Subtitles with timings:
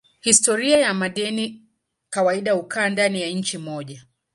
[0.21, 1.63] Historia ya madeni
[2.09, 4.05] kawaida hukaa ndani ya nchi moja.